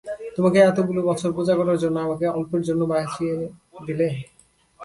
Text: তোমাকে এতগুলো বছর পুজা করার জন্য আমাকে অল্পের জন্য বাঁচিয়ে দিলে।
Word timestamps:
তোমাকে 0.35 0.59
এতগুলো 0.61 1.01
বছর 1.09 1.29
পুজা 1.37 1.53
করার 1.59 1.77
জন্য 1.83 1.97
আমাকে 1.99 2.25
অল্পের 2.37 2.61
জন্য 2.67 2.81
বাঁচিয়ে 2.91 3.33
দিলে। 3.85 4.07